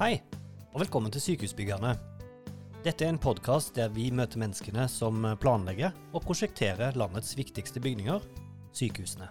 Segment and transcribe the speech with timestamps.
[0.00, 0.14] Hei,
[0.72, 1.90] og velkommen til Sykehusbyggerne.
[2.86, 8.22] Dette er en podkast der vi møter menneskene som planlegger og prosjekterer landets viktigste bygninger,
[8.72, 9.26] sykehusene.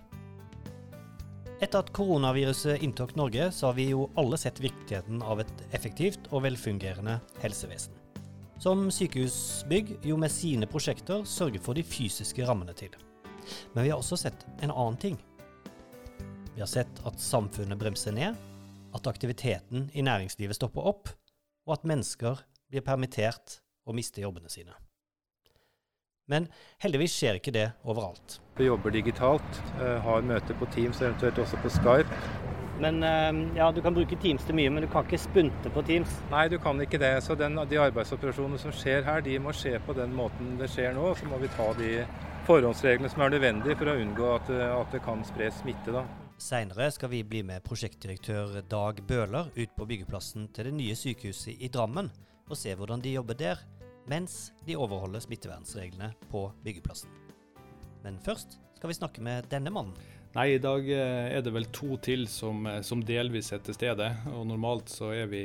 [1.58, 6.30] Etter at koronaviruset inntok Norge, så har vi jo alle sett viktigheten av et effektivt
[6.30, 7.98] og velfungerende helsevesen.
[8.62, 12.94] Som Sykehusbygg jo med sine prosjekter sørger for de fysiske rammene til.
[13.74, 15.18] Men vi har også sett en annen ting.
[16.54, 18.38] Vi har sett at samfunnet bremser ned,
[18.96, 21.10] at aktiviteten i næringslivet stopper opp,
[21.68, 24.76] og at mennesker blir permittert og mister jobbene sine.
[26.30, 26.46] Men
[26.84, 28.38] heldigvis skjer ikke det overalt.
[28.60, 32.22] Vi jobber digitalt, eh, har møter på Teams og eventuelt også på Skype.
[32.80, 35.82] Men eh, ja, Du kan bruke Teams til mye, men du kan ikke spunte på
[35.82, 36.14] Teams?
[36.30, 37.16] Nei, du kan ikke det.
[37.26, 40.94] Så den, de arbeidsoperasjonene som skjer her, de må skje på den måten det skjer
[40.94, 41.16] nå.
[41.18, 42.06] Så må vi ta de
[42.46, 45.98] forhåndsreglene som er nødvendige for å unngå at, at det kan spres smitte.
[45.98, 46.06] da.
[46.40, 51.60] Seinere skal vi bli med prosjektdirektør Dag Bøhler ut på byggeplassen til det nye sykehuset
[51.60, 52.08] i Drammen
[52.48, 53.60] og se hvordan de jobber der,
[54.08, 57.12] mens de overholder smittevernreglene på byggeplassen.
[58.06, 59.92] Men først skal vi snakke med denne mannen.
[60.38, 63.76] Nei, i dag eh, er det vel to til som, eh, som delvis er til
[63.76, 64.08] stede.
[64.32, 65.44] Og normalt så er vi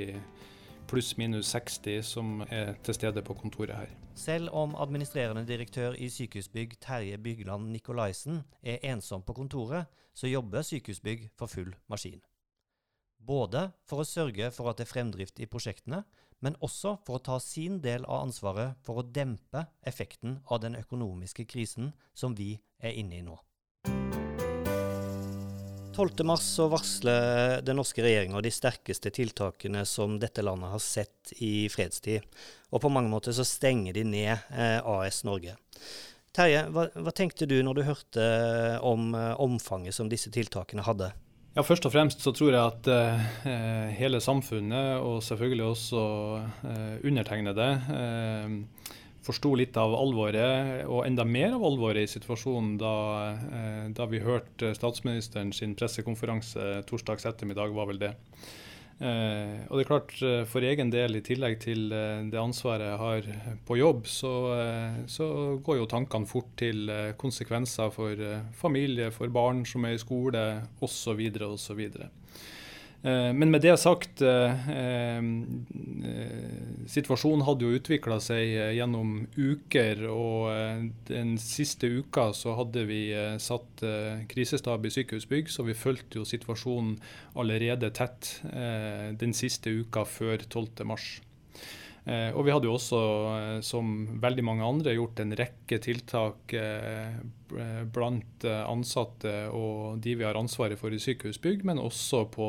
[0.87, 4.04] pluss-minus 60 som er til stede på kontoret her.
[4.15, 10.63] Selv om administrerende direktør i Sykehusbygg Terje Bygland Nikolaisen er ensom på kontoret, så jobber
[10.63, 12.23] Sykehusbygg for full maskin.
[13.19, 16.05] Både for å sørge for at det er fremdrift i prosjektene,
[16.41, 20.77] men også for å ta sin del av ansvaret for å dempe effekten av den
[20.79, 23.35] økonomiske krisen som vi er inne i nå.
[25.95, 31.69] 12.3 så varsler den norske regjeringa de sterkeste tiltakene som dette landet har sett i
[31.73, 32.27] fredstid.
[32.75, 35.55] Og på mange måter så stenger de ned eh, AS Norge.
[36.35, 38.25] Terje, hva, hva, tenkte du når du hørte
[38.83, 41.13] om eh, omfanget som disse tiltakene hadde?
[41.55, 46.03] Ja, Først og fremst så tror jeg at eh, hele samfunnet, og selvfølgelig også
[46.67, 52.97] eh, undertegnede, eh, forsto litt av alvoret, og enda mer av alvoret i situasjonen da,
[53.33, 58.13] eh, da vi hørte statsministeren sin pressekonferanse torsdags ettermiddag, var vel det.
[59.01, 62.99] Eh, og det er klart, eh, For egen del, i tillegg til det ansvaret jeg
[62.99, 64.35] har på jobb, så,
[65.07, 68.15] så går jo tankene fort til konsekvenser for
[68.53, 70.45] familie, for barn som er i skole
[70.81, 71.25] osv.
[71.49, 71.89] osv.
[73.05, 75.23] Eh, men med det sagt, eh, eh,
[76.89, 80.07] situasjonen hadde jo utvikla seg gjennom uker.
[80.09, 83.03] Og den siste uka så hadde vi
[83.41, 83.85] satt
[84.31, 86.97] krisestab i sykehusbygg, så vi fulgte jo situasjonen
[87.37, 88.41] allerede tett
[89.21, 91.34] den siste uka før 12.3.
[92.05, 93.01] Eh, og vi hadde jo også,
[93.33, 97.15] eh, som veldig mange andre, gjort en rekke tiltak eh,
[97.95, 102.49] blant ansatte og de vi har ansvaret for i sykehusbygg, men også på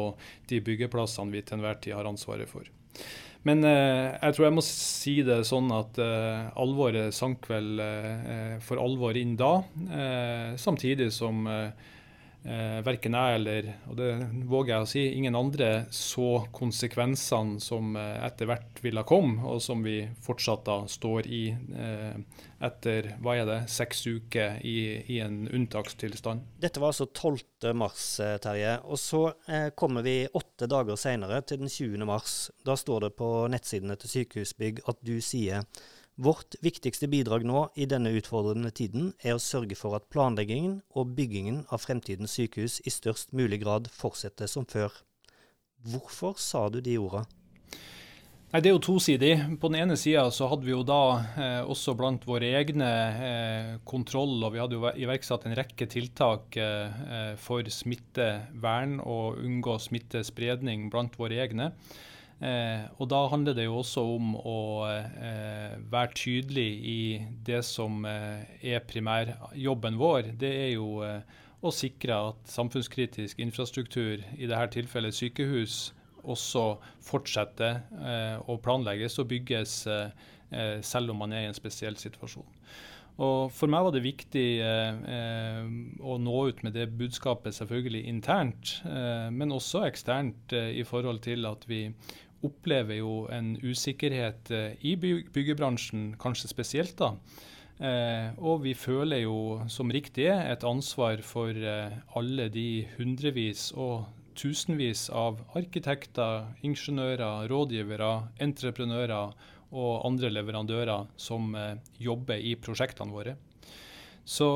[0.49, 2.67] de byggeplassene vi til enhver tid har ansvaret for.
[3.45, 8.55] Men eh, jeg tror jeg må si det sånn at eh, alvoret sank vel eh,
[8.65, 9.59] for alvor inn da.
[10.57, 11.93] samtidig som eh,
[12.85, 14.09] verken jeg eller og det
[14.49, 19.61] våger jeg å si, ingen andre så konsekvensene som eh, etter hvert ville komme, og
[19.63, 24.77] som vi fortsatt da står i eh, etter hva er det, seks uker i,
[25.11, 26.45] i en unntakstilstand.
[26.61, 27.73] Dette var altså 12.
[27.77, 28.77] mars, eh, Terje.
[28.85, 32.05] Og så eh, kommer vi åtte dager senere, til den 20.
[32.07, 32.37] mars.
[32.65, 35.65] Da står det på nettsidene til Sykehusbygg at du sier
[36.15, 41.11] Vårt viktigste bidrag nå i denne utfordrende tiden er å sørge for at planleggingen og
[41.17, 44.95] byggingen av fremtidens sykehus i størst mulig grad fortsetter som før.
[45.83, 47.25] Hvorfor sa du de orda?
[48.53, 49.33] Nei, Det er jo tosidig.
[49.59, 51.01] På den ene sida så hadde vi jo da
[51.35, 52.91] eh, også blant våre egne
[53.27, 59.43] eh, kontroll, og vi hadde jo iverksatt en rekke tiltak eh, eh for smittevern og
[59.43, 61.73] unngå smittespredning blant våre egne.
[62.43, 64.59] Eh, og Da handler det jo også om å
[64.89, 67.01] eh, være tydelig i
[67.47, 70.33] det som eh, er primærjobben vår.
[70.39, 71.21] Det er jo eh,
[71.63, 75.93] å sikre at samfunnskritisk infrastruktur, i dette tilfellet sykehus,
[76.25, 76.75] også
[77.05, 82.47] fortsetter eh, å planlegges og bygges eh, selv om man er i en spesiell situasjon.
[83.15, 85.67] Og For meg var det viktig eh,
[86.03, 91.23] å nå ut med det budskapet selvfølgelig internt, eh, men også eksternt eh, i forhold
[91.23, 91.85] til at vi
[92.43, 97.13] opplever jo en usikkerhet eh, i byggebransjen, kanskje spesielt da.
[97.79, 99.37] Eh, og vi føler jo
[99.71, 104.05] som riktig er et ansvar for eh, alle de hundrevis og
[104.35, 109.35] tusenvis av arkitekter, ingeniører, rådgivere, entreprenører
[109.75, 111.55] og andre leverandører som
[111.99, 113.37] jobber i prosjektene våre.
[114.25, 114.47] Så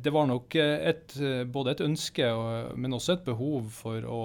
[0.00, 1.12] det var nok et,
[1.52, 2.24] både et ønske,
[2.80, 4.22] men også et behov for å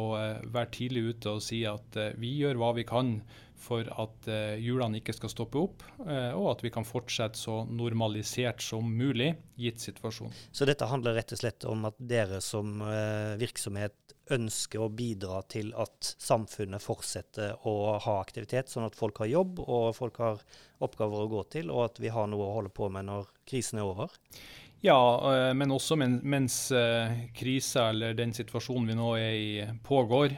[0.48, 3.18] være tidlig ute og si at vi gjør hva vi kan
[3.60, 4.30] for at
[4.64, 9.84] hjulene ikke skal stoppe opp, og at vi kan fortsette så normalisert som mulig, gitt
[9.84, 10.31] situasjonen.
[10.56, 12.80] Så dette handler rett og slett om at dere som
[13.42, 19.32] virksomhet ønsker å bidra til at samfunnet fortsetter å ha aktivitet, sånn at folk har
[19.32, 20.42] jobb og folk har
[20.86, 23.82] oppgaver å gå til, og at vi har noe å holde på med når krisen
[23.82, 24.14] er over?
[24.81, 25.00] Ja,
[25.52, 26.58] men også mens
[27.36, 30.38] krisa eller den situasjonen vi nå er i, pågår.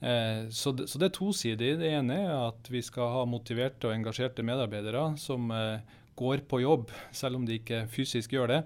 [0.00, 1.74] Eh, så det, er tosidig.
[1.80, 6.62] Det ene er at vi skal ha motiverte og engasjerte medarbeidere som eh, går på
[6.62, 8.62] jobb, selv om de ikke fysisk gjør det.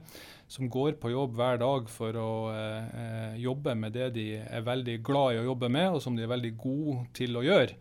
[0.53, 4.99] Som går på jobb hver dag for å eh, jobbe med det de er veldig
[5.05, 7.79] glad i å jobbe med, og som de er veldig gode til å gjøre.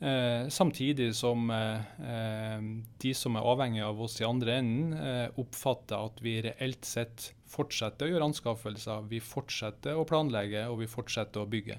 [0.00, 2.60] Eh, samtidig som eh,
[2.98, 7.26] de som er avhengig av oss i andre enden, eh, oppfatter at vi reelt sett
[7.50, 11.76] fortsetter å gjøre anskaffelser, vi fortsetter å planlegge og vi fortsetter å bygge.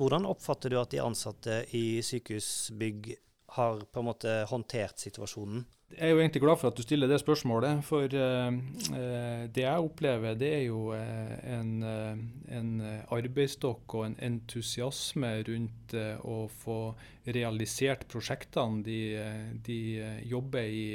[0.00, 3.12] Hvordan oppfatter du at de ansatte i sykehusbygg
[3.58, 5.66] har på en måte håndtert situasjonen?
[5.86, 7.84] Jeg er jo egentlig glad for at du stiller det spørsmålet.
[7.86, 8.56] For uh,
[9.54, 12.18] det jeg opplever, det er jo uh, en, uh,
[12.50, 12.72] en,
[13.14, 15.94] arbeidsstokk og en entusiasme rundt
[16.26, 16.80] å få
[17.30, 18.98] realisert prosjektene de,
[19.66, 19.78] de
[20.26, 20.86] jobber i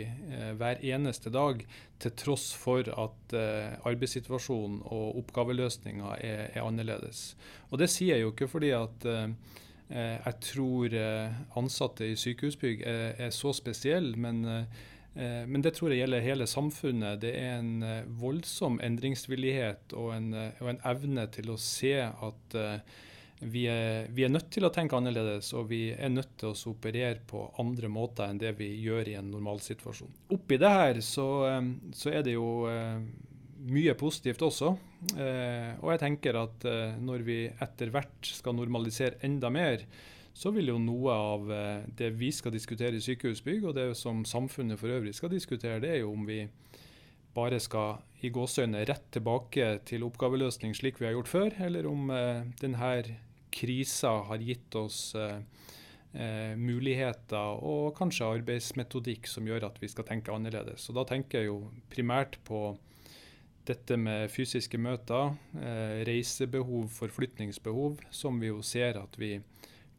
[0.60, 1.64] hver eneste dag,
[2.02, 3.36] til tross for at
[3.88, 7.32] arbeidssituasjonen og oppgaveløsninga er, er, annerledes.
[7.72, 9.61] Og det sier jeg jo ikke fordi at Eh,
[9.92, 16.04] jeg tror eh, ansatte i sykehusbygg er så spesielle, men, eh, men, det tror jeg
[16.04, 17.22] gjelder hele samfunnet.
[17.24, 17.86] Det er en
[18.20, 22.60] voldsom endringsvillighet og en, og en evne til å se at
[23.42, 26.72] vi er, vi er, nødt til å tenke annerledes, og vi er nødt til å
[26.72, 30.14] operere på andre måter enn det vi gjør i en normalsituasjon.
[30.38, 31.28] Oppi det her så,
[31.98, 32.46] så er det jo
[33.68, 34.74] mye positivt også.
[35.16, 39.86] Eh, og jeg tenker at eh, når vi etter hvert skal normalisere enda mer,
[40.34, 44.24] så vil jo noe av eh, det vi skal diskutere i sykehusbygg, og det som
[44.26, 46.46] samfunnet for øvrig skal diskutere, det er jo om vi
[47.36, 52.12] bare skal i gåseøyne rett tilbake til oppgaveløsning slik vi har gjort før, eller om
[52.14, 52.94] eh, denne
[53.52, 55.40] krisa har gitt oss eh,
[56.14, 60.88] eh, muligheter og kanskje arbeidsmetodikk som gjør at vi skal tenke annerledes.
[60.90, 61.60] Og Da tenker jeg jo
[61.92, 62.72] primært på
[63.68, 69.36] dette med fysiske møter, eh, reisebehov, forflytningsbehov, som vi jo ser at vi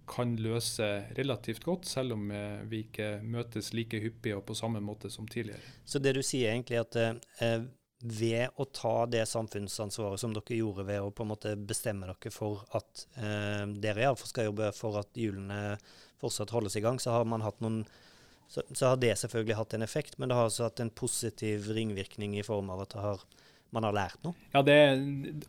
[0.09, 0.87] kan løse
[1.17, 5.29] relativt godt, selv om eh, vi ikke møtes like hyppig og på samme måte som
[5.29, 5.63] tidligere.
[5.85, 7.63] Så det du sier egentlig at eh,
[8.03, 12.33] ved å ta det samfunnsansvaret som dere gjorde ved å på en måte bestemme dere
[12.35, 15.77] for at eh, dere iallfall skal jobbe for at hjulene
[16.23, 17.85] fortsatt holdes i gang, så har man hatt noen
[18.53, 21.71] så, så, har det selvfølgelig hatt en effekt, men det har også hatt en positiv
[21.73, 23.23] ringvirkning i form av at det har
[23.73, 24.37] man har lært noe?
[24.53, 24.79] Ja, det,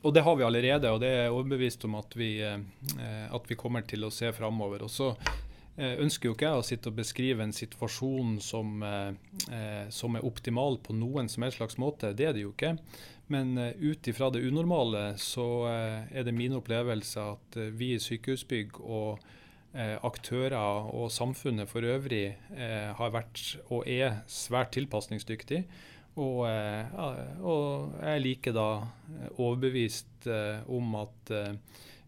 [0.01, 0.91] og det har vi allerede.
[0.95, 4.85] Og det er overbevist om at vi, eh, at vi kommer til å se framover.
[4.85, 5.09] Og så
[5.75, 10.27] eh, ønsker jo ikke jeg å sitte og beskrive en situasjon som, eh, som er
[10.27, 12.13] optimal på noen som helst slags måte.
[12.15, 12.77] Det er det jo ikke.
[13.31, 15.45] Men ut ifra det unormale så
[16.11, 19.23] er det min opplevelse at vi i Sykehusbygg og
[20.05, 22.35] aktører og samfunnet for øvrig
[22.99, 25.63] har vært og er svært tilpasningsdyktige.
[26.21, 26.91] Og, eh,
[27.41, 31.31] og jeg er like da eh, overbevist eh, om at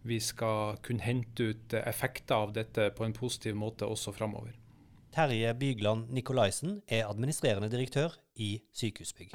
[0.05, 4.53] vi skal kunne hente ut effekter av dette på en positiv måte også framover.
[5.15, 9.33] Terje Bygland Nikolaisen er administrerende direktør i Sykehusbygg.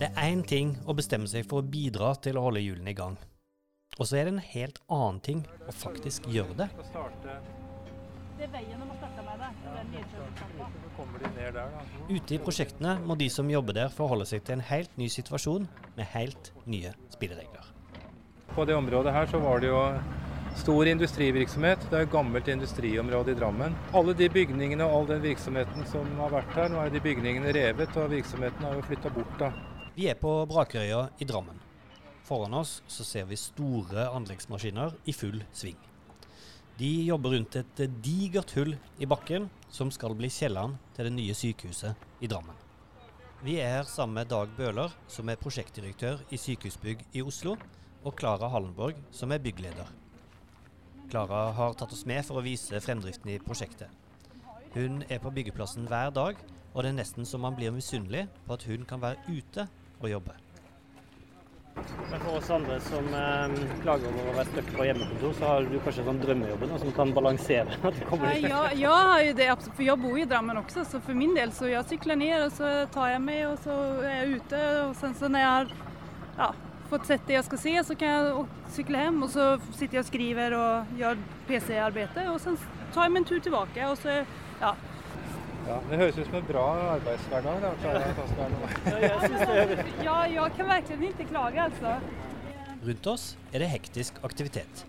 [0.00, 2.98] Det er én ting å bestemme seg for å bidra til å holde hjulene i
[2.98, 3.14] gang.
[4.00, 6.68] Og så er det en helt annen ting å faktisk gjøre det.
[8.38, 9.50] Det veien de har starta med det.
[12.08, 15.68] Ute i prosjektene må de som jobber der forholde seg til en helt ny situasjon
[15.94, 17.70] med helt nye spilleregler.
[18.54, 19.80] På det området her så var det jo
[20.60, 21.86] stor industrivirksomhet.
[21.90, 23.74] Det er et gammelt industriområde i Drammen.
[23.94, 27.54] Alle de bygningene og all den virksomheten som har vært her, nå er de bygningene
[27.54, 29.50] revet og virksomheten har jo flytta bort da.
[29.94, 31.58] Vi er på Brakerøya i Drammen.
[32.24, 35.78] Foran oss så ser vi store anleggsmaskiner i full sving.
[36.74, 41.36] De jobber rundt et digert hull i bakken som skal bli kjelleren til det nye
[41.38, 42.56] sykehuset i Drammen.
[43.44, 47.54] Vi er her sammen med Dag Bøhler, som er prosjektdirektør i Sykehusbygg i Oslo,
[48.02, 49.92] og Klara Hallenborg, som er byggleder.
[51.12, 53.92] Klara har tatt oss med for å vise fremdriften i prosjektet.
[54.74, 56.40] Hun er på byggeplassen hver dag,
[56.72, 59.68] og det er nesten så man blir misunnelig på at hun kan være ute
[60.00, 60.34] og jobbe.
[62.10, 65.64] Men for oss andre som eh, klager over å være stuck på hjemmekontor, så har
[65.66, 68.46] du kanskje sånn drømmejobben som kan balansere at det kommer litt
[68.78, 71.54] Ja, har jo det, absolutt, for jeg bor i Drammen også, så for min del
[71.56, 74.62] så jeg sykler ned, og så tar jeg meg, og så er jeg ute.
[74.84, 75.74] Og sen så når jeg har
[76.38, 76.50] ja,
[76.92, 78.46] fått sett det jeg skal se, så kan jeg
[78.78, 82.54] sykle hjem, og så sitter jeg og skriver og gjør PC-arbeid, og så
[82.94, 84.20] tar jeg meg en tur tilbake, og så
[84.62, 84.76] ja.
[85.64, 87.62] Ja, det høres ut som en bra arbeidshverdag.
[87.64, 87.70] da.
[87.84, 89.86] Ja, jeg synes det.
[90.04, 91.94] ja, jeg kan virkelig ikke klage, altså.
[92.84, 94.84] Rundt oss er det hektisk aktivitet.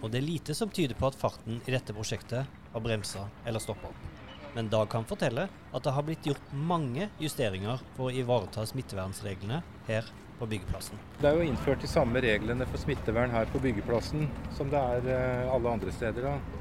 [0.00, 3.60] Og det er lite som tyder på at farten i dette prosjektet har bremsa eller
[3.60, 4.04] stoppa opp.
[4.56, 9.60] Men Dag kan fortelle at det har blitt gjort mange justeringer for å ivareta smittevernreglene
[9.88, 10.08] her
[10.38, 10.96] på byggeplassen.
[11.20, 15.10] Det er jo innført de samme reglene for smittevern her på byggeplassen som det er
[15.12, 16.24] eh, alle andre steder.
[16.24, 16.55] da.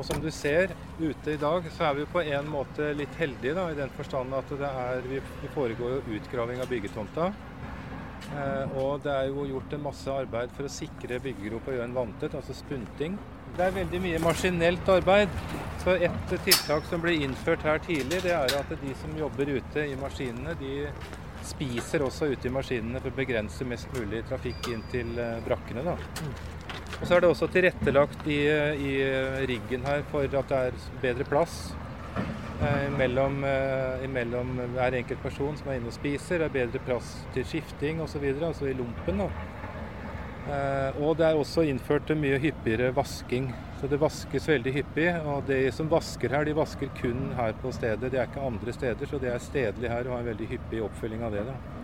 [0.00, 3.52] Og som du ser ute i dag, så er vi på en måte litt heldige
[3.58, 5.20] da, i den forstand at det er, vi,
[5.52, 7.26] foregår jo utgraving av byggetomta.
[8.30, 11.88] Eh, og det er jo gjort en masse arbeid for å sikre byggegropa og gjøre
[11.90, 13.18] den vanntett, altså spunting.
[13.58, 15.36] Det er veldig mye maskinelt arbeid.
[15.84, 19.84] Så et tiltak som ble innført her tidlig, det er at de som jobber ute
[19.84, 20.86] i maskinene, de
[21.44, 25.84] spiser også ute i maskinene for å begrense mest mulig trafikk inn til eh, brakkene.
[25.92, 25.98] Da.
[27.00, 28.96] Og så er det også tilrettelagt i, i
[29.48, 31.70] riggen her for at det er bedre plass
[32.60, 36.42] eh, mellom, eh, mellom hver enkelt person som er inne og spiser.
[36.42, 39.24] Det er bedre plass til skifting osv., altså i lompen.
[39.24, 39.30] Da.
[40.50, 43.48] Eh, og det er også innført mye hyppigere vasking.
[43.80, 45.10] Så det vaskes veldig hyppig.
[45.24, 48.12] Og de som vasker her, de vasker kun her på stedet.
[48.12, 50.84] Det er ikke andre steder, så det er stedlig her og har en veldig hyppig
[50.84, 51.48] oppfølging av det.
[51.48, 51.79] da.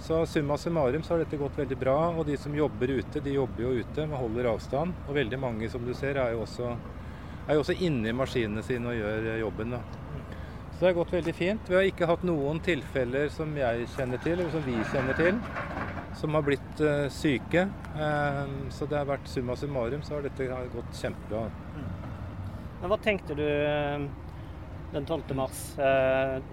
[0.00, 1.96] Så summa summarum så har dette gått veldig bra.
[2.14, 4.94] Og de som jobber ute, de jobber jo ute og holder avstand.
[5.08, 6.70] Og veldig mange, som du ser, er jo også,
[7.48, 9.74] er jo også inne i maskinene sine og gjør eh, jobben.
[9.76, 9.82] da.
[10.70, 11.68] Så det har gått veldig fint.
[11.68, 15.40] Vi har ikke hatt noen tilfeller som jeg kjenner til, eller som vi kjenner til,
[16.20, 17.66] som har blitt uh, syke.
[17.98, 21.48] Eh, så det har vært summa summarum, så har dette gått kjempebra.
[22.78, 24.06] Men hva tenkte du eh,
[24.94, 25.34] den 12.
[25.34, 25.64] mars?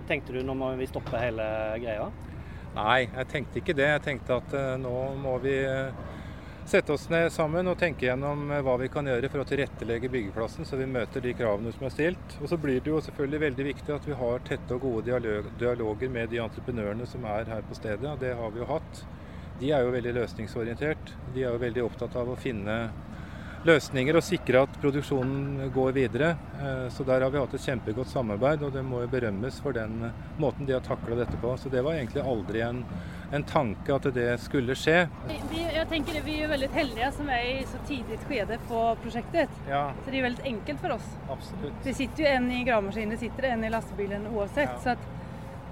[0.10, 1.46] Tenkte du nå må vi stoppe hele
[1.86, 2.10] greia?
[2.76, 3.88] Nei, jeg tenkte ikke det.
[3.88, 5.96] Jeg tenkte at eh, nå må vi eh,
[6.68, 10.12] sette oss ned sammen og tenke gjennom eh, hva vi kan gjøre for å tilrettelegge
[10.12, 12.36] byggeplassen, så vi møter de kravene som er stilt.
[12.42, 15.22] Og så blir det jo selvfølgelig veldig viktig at vi har tette og gode
[15.62, 18.10] dialoger med de entreprenørene som er her på stedet.
[18.12, 19.06] og Det har vi jo hatt.
[19.62, 21.16] De er jo veldig løsningsorientert.
[21.32, 22.80] De er jo veldig opptatt av å finne
[23.66, 26.36] løsninger og sikre at produksjonen går videre.
[26.60, 29.74] Eh, Så der har vi hatt et kjempegodt samarbeid, og det må jo berømmes for
[29.74, 31.56] den eh, måten de har takla dette på.
[31.58, 32.84] Så det var egentlig aldri en,
[33.34, 35.08] en tanke at det skulle skje.
[35.50, 39.50] Vi, jeg tenker Vi er veldig heldige som er i så tidlig skjede på prosjektet.
[39.70, 41.10] Ja, Så det er veldig enkelt for oss.
[41.30, 41.84] absolutt.
[41.84, 44.70] Det sitter jo en i gravemaskinen, det sitter en i lastebilen uansett.
[44.78, 44.80] Ja.
[44.84, 45.12] Så at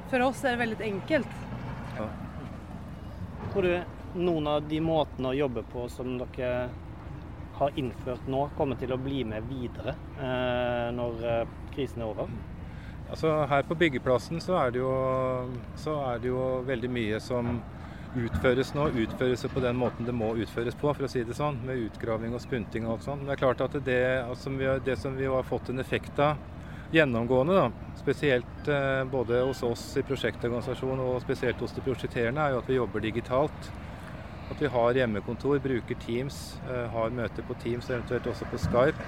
[0.10, 1.40] for oss er det veldig enkelt.
[3.54, 6.70] Tror du noen av de måtene å jobbe på som dere
[7.60, 12.34] har innført nå, kommer til å bli med videre eh, når eh, krisen er over?
[13.14, 14.90] Altså Her på byggeplassen så er, jo,
[15.78, 17.60] så er det jo veldig mye som
[18.18, 18.88] utføres nå.
[19.04, 21.60] Utføres på den måten det må utføres på, for å si det sånn.
[21.68, 23.22] Med utgraving og spunting og alt sånt.
[23.22, 24.54] Men det er klart at det, altså,
[24.86, 26.42] det som vi har fått en effekt av
[26.94, 32.54] gjennomgående, da, spesielt eh, både hos oss i prosjektorganisasjonen og spesielt hos de prosjekterende, er
[32.54, 33.72] jo at vi jobber digitalt.
[34.64, 39.08] Vi har hjemmekontor, bruker Teams, eh, har møter på Teams, eventuelt også på Skype.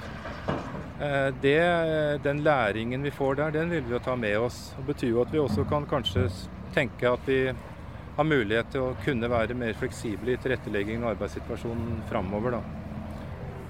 [1.00, 4.74] Eh, Det, den læringen vi får der, den vil vi jo ta med oss.
[4.76, 6.28] Det betyr jo at vi også kan kanskje
[6.74, 7.54] tenke at vi
[8.18, 12.60] har mulighet til å kunne være mer fleksible i tilretteleggingen av arbeidssituasjonen framover.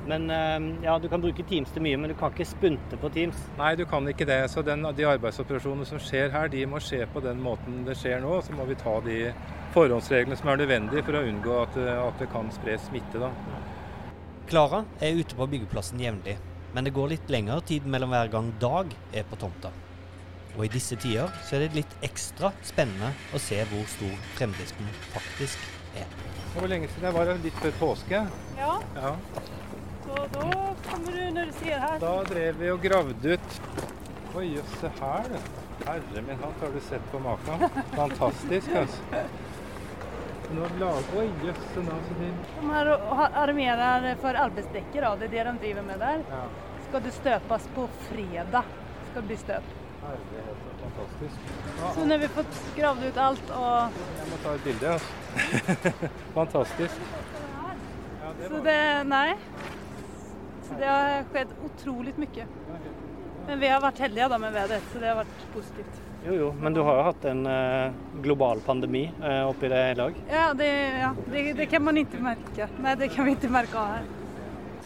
[0.05, 3.09] Men eh, ja, Du kan bruke Teams til mye, men du kan ikke spunte på
[3.13, 3.39] Teams.
[3.57, 4.39] Nei, du kan ikke det.
[4.53, 8.21] Så den, de arbeidsoperasjonene som skjer her, de må skje på den måten det skjer
[8.23, 8.37] nå.
[8.45, 9.19] Så må vi ta de
[9.75, 13.21] forhåndsreglene som er nødvendige for å unngå at, eh, at det kan spres smitte.
[13.23, 13.31] da.
[14.45, 16.37] Klara er ute på byggeplassen jevnlig,
[16.75, 19.71] men det går litt lengre tid mellom hver gang Dag er på tomta.
[20.55, 24.87] Og i disse tider så er det litt ekstra spennende å se hvor stor fremdriften
[25.11, 25.65] faktisk
[25.99, 26.07] er.
[26.53, 27.41] Hvor lenge siden jeg var her?
[27.43, 28.21] Litt før påske.
[28.59, 29.15] Ja, Ja.
[30.05, 30.49] Så da
[30.89, 31.99] kommer du når du ser her.
[31.99, 33.61] Da drev vi og gravde ut
[34.35, 35.61] Oi, jøss, se her, du.
[35.85, 37.61] Herre min hatt, har du sett på maken?
[37.93, 39.21] Fantastisk, altså.
[40.55, 42.51] Nå lager Oi, jøsse navn, så fint.
[42.59, 42.91] De her
[43.45, 45.13] armerer for arbeidsdekker, da.
[45.21, 46.25] det er det de driver med der.
[46.31, 46.43] Ja.
[46.89, 48.69] Skal det støpes på fredag.
[49.09, 49.71] Skal det bli støp.
[50.05, 51.49] Herlighet, så fantastisk.
[51.95, 55.11] Så nå har vi fått gravd ut alt og Jeg må ta et bilde, altså.
[56.39, 57.09] fantastisk.
[58.21, 59.29] Ja, det Så det Nei.
[60.65, 62.47] Så det har skjedd utrolig mye.
[63.45, 66.01] Men vi har vært heldige da med været, så det har vært positivt.
[66.25, 69.97] Jo, jo, men du har jo hatt en eh, global pandemi eh, oppi det i
[69.99, 70.15] dag.
[70.31, 70.69] Ja, det,
[71.03, 72.69] ja det, det, kan man ikke merke.
[72.81, 74.07] Nei, det kan vi ikke merke av her.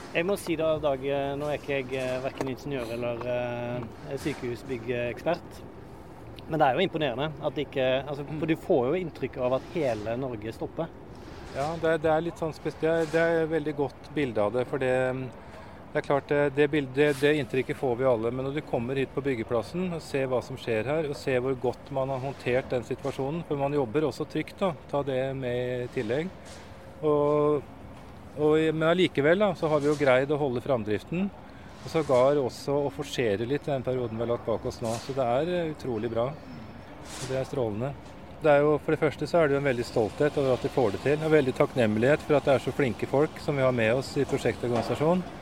[0.09, 1.03] Jeg må si da, Dag,
[1.37, 5.61] nå er ikke jeg verken ingeniør eller eh, sykehusbyggekspert.
[6.49, 9.67] Men det er jo imponerende at ikke altså, For du får jo inntrykk av at
[9.75, 10.89] hele Norge stopper.
[11.55, 13.13] Ja, det, det er litt sånn spesielt.
[13.13, 14.65] Det er et veldig godt bilde av det.
[14.69, 14.95] For det,
[15.89, 18.29] det er klart, det, bildet, det, inntrykket får vi alle.
[18.29, 21.41] Men når du kommer hit på byggeplassen og ser hva som skjer her, og ser
[21.41, 24.69] hvor godt man har håndtert den situasjonen For man jobber også trygt, da.
[24.91, 26.29] Ta det med i tillegg.
[27.01, 27.65] Og,
[28.37, 31.25] og, men allikevel da, så har vi jo greid å holde framdriften.
[31.79, 34.93] Og sågar også å forsere litt den perioden vi har lagt bak oss nå.
[35.01, 36.27] Så det er eh, utrolig bra.
[37.31, 37.95] Det er strålende.
[38.43, 40.75] Det jo, for det første så er det jo en veldig stolthet over at vi
[40.77, 41.17] får det til.
[41.25, 44.13] Og veldig takknemlighet for at det er så flinke folk som vi har med oss
[44.21, 45.38] i prosjektorganisasjonen.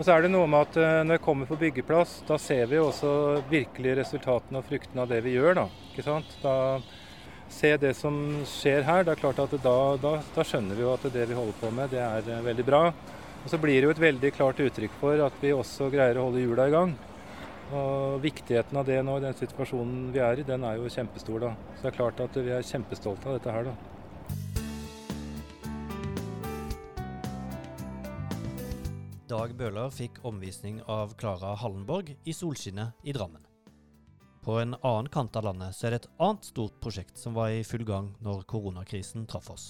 [0.00, 2.70] Og så er det noe med at eh, når jeg kommer på byggeplass, da ser
[2.70, 3.10] vi også
[3.50, 5.58] virkelig resultatene og fruktene av det vi gjør.
[5.58, 6.32] Da, ikke sant?
[6.40, 6.54] da
[7.50, 8.14] Se det som
[8.46, 9.02] skjer her.
[9.04, 11.72] Det er klart at da, da, da skjønner vi jo at det vi holder på
[11.74, 12.82] med, det er eh, veldig bra.
[13.42, 16.28] Og så blir det jo et veldig klart uttrykk for at vi også greier å
[16.28, 16.96] holde hjula i gang.
[17.76, 21.42] Og Viktigheten av det nå i den situasjonen vi er i, den er jo kjempestor.
[21.44, 21.56] da.
[21.74, 23.68] Så det er klart at vi er kjempestolte av dette her.
[23.68, 23.99] da.
[29.30, 33.44] Dag Bøhler fikk omvisning av Klara Hallenborg i solskinnet i Drammen.
[34.42, 37.52] På en annen kant av landet så er det et annet stort prosjekt som var
[37.54, 39.68] i full gang når koronakrisen traff oss.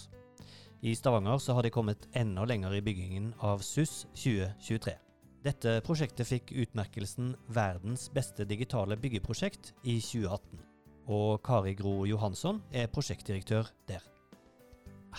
[0.80, 4.96] I Stavanger så har de kommet enda lenger i byggingen av SUS 2023.
[5.44, 10.64] Dette prosjektet fikk utmerkelsen Verdens beste digitale byggeprosjekt i 2018.
[11.12, 14.08] Og Kari Gro Johansson er prosjektdirektør der.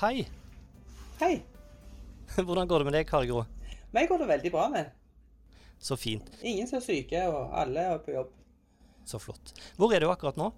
[0.01, 0.25] Hei!
[1.21, 1.35] Hei!
[2.47, 3.45] Hvordan går det med deg, Kari Gro?
[3.95, 4.91] Meg går det veldig bra med.
[5.81, 6.27] Så fint.
[6.41, 8.29] Ingen som er syke, og alle er på jobb.
[9.09, 9.53] Så flott.
[9.79, 10.51] Hvor er du akkurat nå?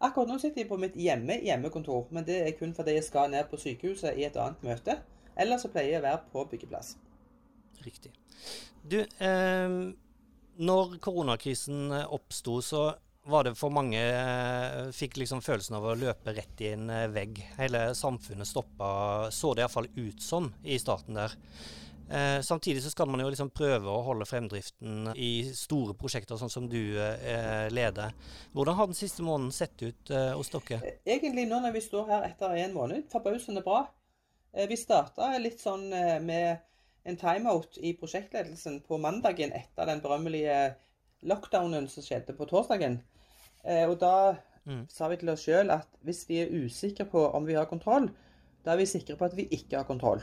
[0.00, 3.32] Akkurat nå sitter jeg på mitt hjemme hjemmekontor, men det er kun fordi jeg skal
[3.32, 4.96] ned på sykehuset i et annet møte.
[5.40, 6.94] Ellers så pleier jeg å være på byggeplass.
[7.84, 8.14] Riktig.
[8.80, 9.76] Du, eh,
[10.60, 12.84] når koronakrisen oppsto, så
[13.28, 17.08] var det for mange eh, Fikk liksom følelsen av å løpe rett i en eh,
[17.12, 17.42] vegg.
[17.58, 21.36] Hele samfunnet stoppa, så det iallfall ut som i starten der.
[22.10, 26.50] Eh, samtidig så skal man jo liksom prøve å holde fremdriften i store prosjekter, sånn
[26.50, 28.16] som du eh, leder.
[28.50, 30.80] Hvordan har den siste måneden sett ut eh, hos dere?
[30.88, 33.84] Eh, egentlig nå når vi står her etter en måned, forbausende bra.
[34.50, 36.66] Eh, vi starta litt sånn eh, med
[37.06, 40.58] en timeout i prosjektledelsen på mandagen etter den berømmelige
[41.30, 42.98] lockdownen som skjedde på torsdagen.
[43.64, 44.14] og da
[44.64, 44.86] mm.
[44.88, 48.08] sa vi til oss sjøl at hvis vi er usikre på om vi har kontroll,
[48.64, 50.20] da er vi sikre på at vi ikke har kontroll.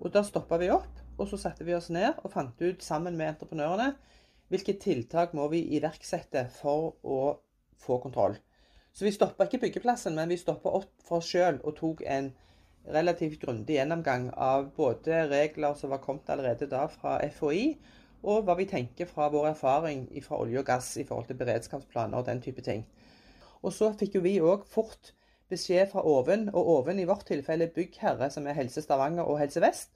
[0.00, 3.16] Og da stoppa vi opp og så satte vi oss ned og fant ut sammen
[3.16, 3.94] med entreprenørene
[4.52, 7.20] hvilke tiltak må vi iverksette for å
[7.82, 8.36] få kontroll.
[8.96, 12.30] Så vi stoppa ikke byggeplassen, men vi stoppa opp for oss sjøl og tok en
[12.94, 17.66] relativt grundig gjennomgang av både regler som var kommet allerede da fra FHI,
[18.26, 22.22] og hva vi tenker fra vår erfaring fra olje og gass i forhold til beredskapsplaner
[22.22, 22.86] og den type ting.
[23.62, 25.12] Og så fikk jo vi òg fort
[25.50, 29.62] beskjed fra Oven, og Oven i vårt tilfelle byggherre, som er Helse Stavanger og Helse
[29.62, 29.92] Vest,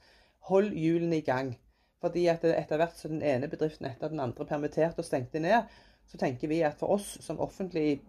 [0.48, 1.55] hold hjulene i gang.
[2.00, 5.68] Fordi at etter hvert som den ene bedriften etter den andre permitterte og stengte ned,
[6.09, 8.00] så tenker vi at for oss som offentlig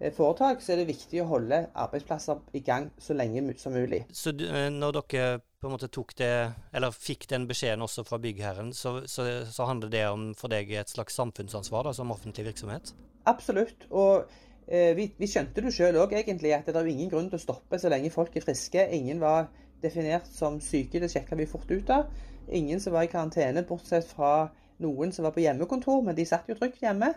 [0.00, 4.02] eh, foretak, så er det viktig å holde arbeidsplasser i gang så lenge som mulig.
[4.12, 6.32] Så eh, når dere på en måte tok det,
[6.76, 10.70] eller fikk den beskjeden også fra byggherren, så, så, så handler det om for deg
[10.74, 12.92] et slags samfunnsansvar da, som offentlig virksomhet?
[13.30, 13.88] Absolutt.
[13.90, 14.28] Og
[14.66, 17.46] eh, vi, vi, skjønte det sjøl òg, egentlig, at det er ingen grunn til å
[17.46, 18.86] stoppe så lenge folk er friske.
[18.98, 19.48] Ingen var
[19.82, 21.00] definert som syke.
[21.00, 22.08] Det sjekka vi fort ut av.
[22.48, 24.48] Ingen som var i karantene, bortsett fra
[24.82, 27.12] noen som var på hjemmekontor, men de satt jo trygt hjemme.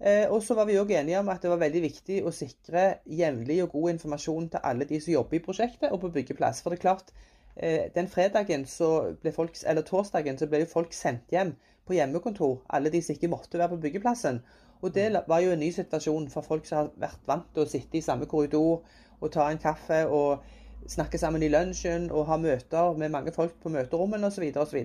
[0.00, 2.84] Eh, og så var vi òg enige om at det var veldig viktig å sikre
[3.04, 6.62] jevnlig og god informasjon til alle de som jobber i prosjektet og på byggeplass.
[6.62, 7.12] For det er klart,
[7.56, 11.52] eh, den fredagen så ble folk, eller torsdagen så ble jo folk sendt hjem
[11.84, 14.40] på hjemmekontor, alle de som ikke måtte være på byggeplassen.
[14.80, 17.68] Og det var jo en ny situasjon for folk som har vært vant til å
[17.68, 18.80] sitte i samme korridor
[19.20, 20.46] og ta en kaffe og
[20.88, 24.46] snakke sammen i lunsjen og ha møter med mange folk på møterommene osv.
[24.56, 24.80] osv.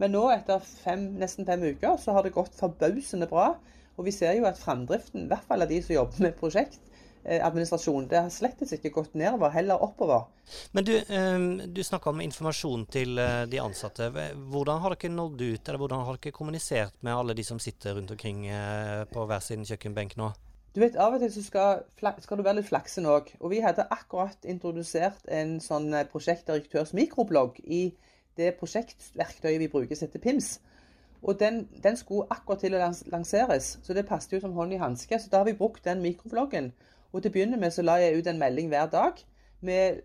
[0.00, 3.54] Men nå, etter fem, nesten fem uker, så har det gått forbausende bra.
[3.96, 8.04] Og vi ser jo at framdriften, i hvert fall av de som jobber med prosjektadministrasjon,
[8.04, 10.26] eh, det har slett ikke gått nedover, heller oppover.
[10.76, 14.10] Men du, eh, du snakka om informasjon til eh, de ansatte.
[14.52, 17.96] Hvordan har dere nådd ut, eller hvordan har dere kommunisert med alle de som sitter
[17.96, 18.44] rundt omkring
[19.12, 20.34] på hver sin kjøkkenbenk nå?
[20.76, 21.78] Du vet, Av og til så skal,
[22.20, 23.30] skal du være litt flaksen òg.
[23.40, 27.94] Og vi hadde akkurat introdusert en sånn eh, prosjektdirektørs mikroblogg i
[28.36, 30.50] det prosjektverktøyet vi bruker, som heter PIMS.
[31.22, 34.76] Og den, den skulle akkurat til å lans lanseres, så det passet jo som hånd
[34.76, 35.16] i hanske.
[35.16, 36.68] Så da har vi brukt den mikrobloggen.
[37.08, 39.24] Og til å begynne med så la jeg ut en melding hver dag
[39.64, 40.04] med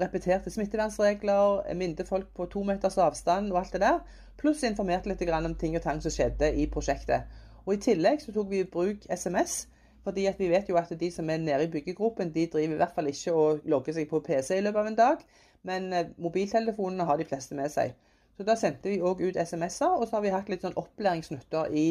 [0.00, 4.00] repeterte smittevernregler, minte folk på to meters avstand og alt det der.
[4.40, 7.28] Pluss informerte litt om ting og tang som skjedde i prosjektet.
[7.66, 9.66] Og I tillegg så tok vi i bruk SMS.
[10.06, 12.94] Fordi vi vet jo at de som er nede i byggegropen, de driver i hvert
[12.94, 15.24] fall ikke og logger seg på PC i løpet av en dag.
[15.66, 17.96] Men eh, mobiltelefonene har de fleste med seg.
[18.36, 21.72] Så da sendte vi òg ut SMS-er, og så har vi hatt litt sånn opplæringsnutter
[21.74, 21.86] i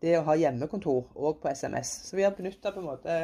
[0.00, 1.90] det å ha hjemmekontor òg på SMS.
[2.08, 3.16] Så vi har benytta på en måte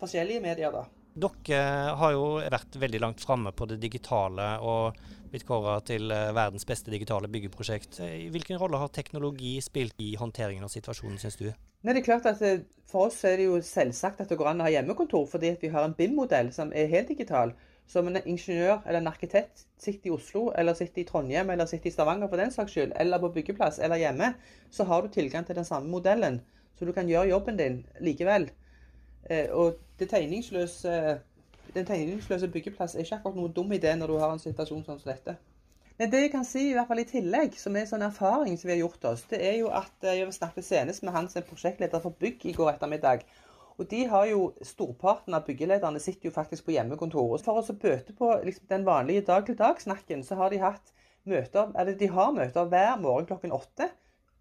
[0.00, 0.86] forskjellige medier, da.
[1.12, 1.64] Dere
[2.00, 4.96] har jo vært veldig langt framme på det digitale og
[5.32, 8.00] blitt kåra til eh, verdens beste digitale byggeprosjekt.
[8.32, 11.50] Hvilken rolle har teknologi spilt i håndteringen av situasjonen, syns du?
[11.82, 14.50] Nei, det er klart at eh, For oss er det jo selvsagt at det går
[14.50, 17.54] an å ha hjemmekontor, fordi vi har en BIM-modell som er helt digital.
[17.90, 21.90] Som en ingeniør eller en arkitekt sitter i Oslo, eller sitter i Trondheim eller sitter
[21.90, 24.34] i Stavanger for den saks skyld, eller på byggeplass eller hjemme,
[24.70, 26.40] så har du tilgang til den samme modellen.
[26.78, 28.50] Så du kan gjøre jobben din likevel.
[29.30, 31.18] Eh, og det tegningsløse,
[31.74, 35.00] den tegningsløse byggeplass er ikke akkurat noen dum idé når du har en situasjon sånn
[35.02, 35.38] som dette.
[36.02, 38.66] Men det jeg kan si, i hvert fall i tillegg, som er sånn erfaring som
[38.66, 41.38] vi har gjort oss, det er jo at eh, jeg snakket senest med han som
[41.38, 43.22] er prosjektleder for bygg i går ettermiddag.
[43.76, 47.36] Og de har jo, Storparten av byggelederne sitter jo faktisk på hjemmekontor.
[47.36, 50.90] Og For å bøte på liksom, den vanlige dag-til-dag-snakken, så har de hatt
[51.22, 53.92] møter, eller de har møter hver morgen klokken åtte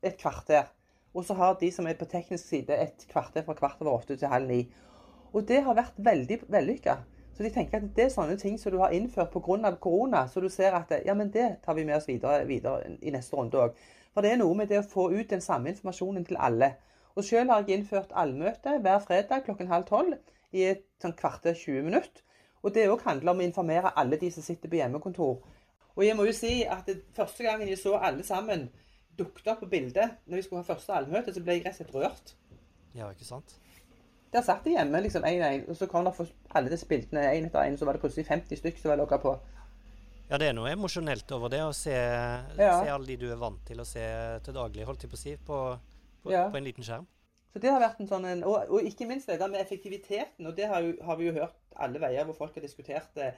[0.01, 0.65] et kvarter.
[1.13, 4.17] Og så har de som er på teknisk side, et kvarter fra kvart over åtte
[4.17, 4.63] til halv ni.
[5.29, 7.03] Og det har vært veldig vellykka.
[7.37, 9.71] Så de tenker at det er sånne ting som du har innført pga.
[9.79, 13.11] korona, så du ser at ja, men det tar vi med oss videre, videre i
[13.11, 13.75] neste runde òg.
[14.13, 16.73] For det er noe med det å få ut den samme informasjonen til alle.
[17.15, 20.17] Og sjøl har jeg innført allmøte hver fredag klokken halv tolv
[20.51, 22.23] i et sånn kvarter 20 minutter.
[22.61, 25.39] Og det òg handler om å informere alle de som sitter på hjemmekontor.
[25.95, 28.69] Og jeg må jo si at det, første gangen jeg så alle sammen
[29.17, 31.81] dukket opp på bildet når vi skulle ha første allmøte, så ble jeg rett og
[31.81, 32.35] slett rørt.
[32.95, 33.57] Ja, ikke sant?
[34.31, 36.87] Der satt de hjemme liksom én og én, og så kom det for alle disse
[36.87, 39.33] bildene én etter én, så var det plutselig 50 stykk som var logga på.
[40.31, 42.51] Ja, det er noe emosjonelt over det å se, ja.
[42.55, 44.03] se, alle de du er vant til å se
[44.45, 45.57] til daglig, holdt jeg på å si, på,
[46.23, 46.45] på, ja.
[46.53, 47.09] på, en liten skjerm.
[47.51, 50.47] Så det har vært en sånn en, og, og, ikke minst det der med effektiviteten,
[50.47, 53.35] og det har, jo, har, vi jo hørt alle veier hvor folk har diskutert eh,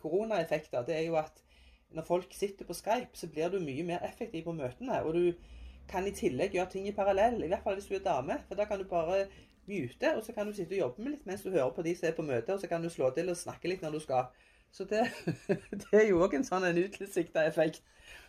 [0.00, 0.86] koronaeffekter.
[0.88, 1.44] Det er jo at
[1.92, 5.02] når folk sitter på Skype, så blir du mye mer effektiv på møtene.
[5.04, 8.04] Og du kan i tillegg gjøre ting i parallell, i hvert fall hvis du er
[8.04, 8.40] dame.
[8.48, 9.26] For da kan du bare
[9.68, 11.94] mute, og så kan du sitte og jobbe med litt mens du hører på de
[11.96, 14.02] som er på møte, og så kan du slå til og snakke litt når du
[14.04, 14.28] skal.
[14.72, 15.06] Så det,
[15.84, 17.82] det er jo òg en sånn en utilsikta effekt.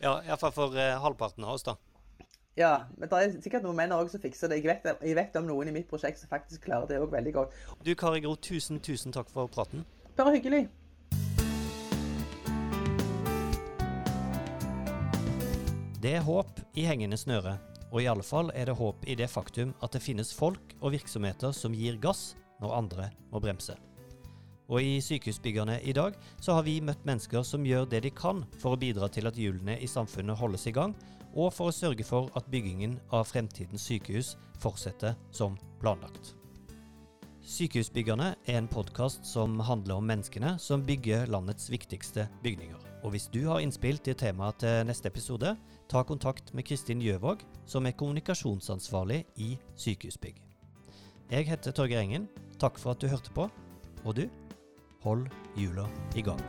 [0.04, 1.75] Ja, iallfall for eh, halvparten av oss, da.
[2.60, 4.60] Ja, men det er sikkert noen menn også som fikser det.
[4.60, 7.34] Jeg vet, jeg vet, om noen i mitt prosjekt som faktisk klarer det òg veldig
[7.38, 7.56] godt.
[7.88, 9.86] Du Kari Gro, tusen, tusen takk for praten.
[10.19, 10.67] Bare hyggelig.
[16.04, 17.58] Det er håp i hengende snøre,
[17.91, 20.93] og i alle fall er det håp i det faktum at det finnes folk og
[20.93, 23.75] virksomheter som gir gass når andre må bremse.
[24.69, 28.43] Og i Sykehusbyggerne i dag så har vi møtt mennesker som gjør det de kan
[28.62, 30.93] for å bidra til at hjulene i samfunnet holdes i gang,
[31.34, 36.36] og for å sørge for at byggingen av fremtidens sykehus fortsetter som planlagt.
[37.49, 42.78] Sykehusbyggerne er en podkast som handler om menneskene som bygger landets viktigste bygninger.
[43.02, 45.56] Og hvis du har innspill til temaet til neste episode,
[45.89, 50.38] ta kontakt med Kristin Gjøvåg, som er kommunikasjonsansvarlig i Sykehusbygg.
[51.32, 52.30] Jeg heter Torgeir Engen.
[52.62, 53.49] Takk for at du hørte på.
[54.06, 54.28] Og du,
[55.02, 56.41] hold hjula i gang.